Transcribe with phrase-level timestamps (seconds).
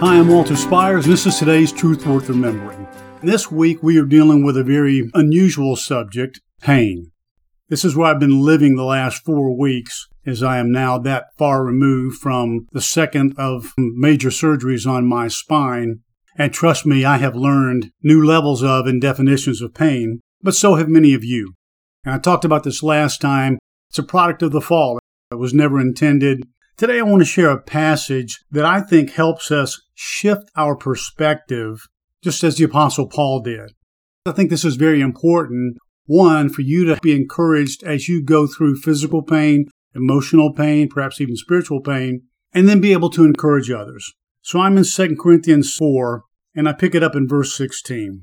[0.00, 2.86] Hi, I'm Walter Spires, and this is today's Truth Worth Remembering.
[3.22, 7.12] This week we are dealing with a very unusual subject pain.
[7.70, 11.28] This is where I've been living the last four weeks, as I am now that
[11.38, 16.00] far removed from the second of major surgeries on my spine.
[16.36, 20.74] And trust me, I have learned new levels of and definitions of pain, but so
[20.74, 21.54] have many of you.
[22.04, 23.58] And I talked about this last time.
[23.88, 24.98] It's a product of the fall.
[25.30, 26.46] It was never intended.
[26.76, 31.88] Today I want to share a passage that I think helps us shift our perspective,
[32.22, 33.72] just as the Apostle Paul did.
[34.26, 35.78] I think this is very important.
[36.04, 41.20] One, for you to be encouraged as you go through physical pain, emotional pain, perhaps
[41.20, 44.12] even spiritual pain, and then be able to encourage others.
[44.42, 46.22] So I'm in 2 Corinthians 4,
[46.54, 48.22] and I pick it up in verse 16.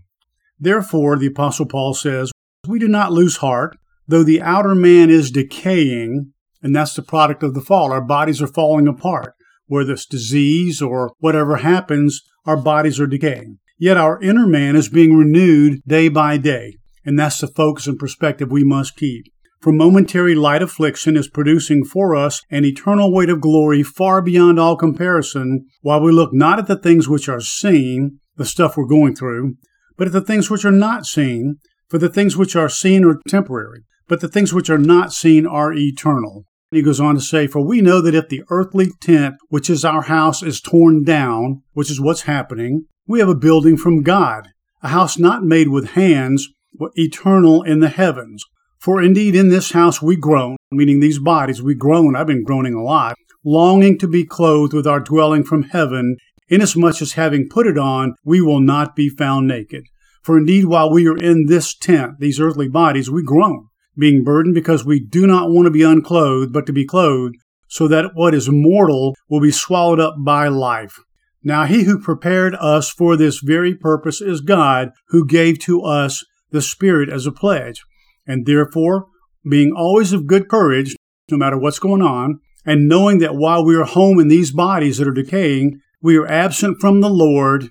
[0.59, 2.31] Therefore, the Apostle Paul says,
[2.67, 6.31] We do not lose heart, though the outer man is decaying,
[6.61, 7.91] and that's the product of the fall.
[7.91, 9.33] Our bodies are falling apart.
[9.73, 13.57] Whether it's disease or whatever happens, our bodies are decaying.
[13.79, 16.75] Yet our inner man is being renewed day by day.
[17.03, 19.25] And that's the focus and perspective we must keep.
[19.61, 24.59] For momentary light affliction is producing for us an eternal weight of glory far beyond
[24.59, 28.85] all comparison, while we look not at the things which are seen, the stuff we're
[28.85, 29.55] going through,
[29.97, 31.55] but at the things which are not seen,
[31.89, 35.47] for the things which are seen are temporary, but the things which are not seen
[35.47, 36.45] are eternal.
[36.75, 39.85] He goes on to say, For we know that if the earthly tent, which is
[39.85, 44.49] our house, is torn down, which is what's happening, we have a building from God,
[44.81, 48.43] a house not made with hands, but eternal in the heavens.
[48.79, 52.73] For indeed in this house we groan, meaning these bodies, we groan, I've been groaning
[52.73, 56.17] a lot, longing to be clothed with our dwelling from heaven,
[56.49, 59.85] inasmuch as having put it on, we will not be found naked.
[60.21, 64.55] For indeed, while we are in this tent, these earthly bodies, we groan, being burdened
[64.55, 67.35] because we do not want to be unclothed, but to be clothed,
[67.67, 70.99] so that what is mortal will be swallowed up by life.
[71.43, 76.23] Now he who prepared us for this very purpose is God, who gave to us
[76.51, 77.83] the Spirit as a pledge.
[78.25, 79.07] And therefore,
[79.49, 80.95] being always of good courage,
[81.29, 84.97] no matter what's going on, and knowing that while we are home in these bodies
[84.97, 87.69] that are decaying, we are absent from the Lord.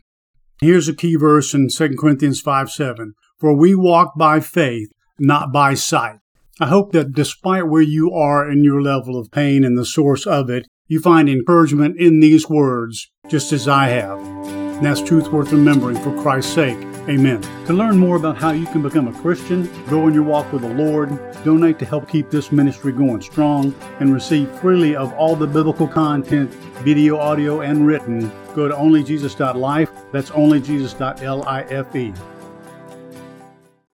[0.60, 3.14] Here's a key verse in 2 Corinthians 5 7.
[3.38, 4.88] For we walk by faith,
[5.22, 6.18] not by sight.
[6.60, 10.26] I hope that despite where you are in your level of pain and the source
[10.26, 14.18] of it, you find encouragement in these words, just as I have.
[14.18, 16.76] And that's truth worth remembering for Christ's sake.
[17.08, 17.40] Amen.
[17.66, 20.62] To learn more about how you can become a Christian, grow in your walk with
[20.62, 21.08] the Lord,
[21.44, 25.88] donate to help keep this ministry going strong, and receive freely of all the biblical
[25.88, 26.52] content,
[26.84, 29.90] video, audio, and written, go to onlyjesus.life.
[30.12, 32.41] That's onlyjesus.life.